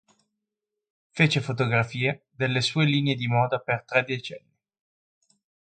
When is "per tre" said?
3.59-4.01